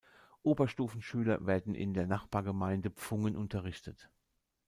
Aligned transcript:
Oberstufenschüler 0.41 1.45
werden 1.45 1.75
in 1.75 1.93
der 1.93 2.07
Nachbargemeinde 2.07 2.89
Pfungen 2.89 3.35
unterrichtet. 3.35 4.09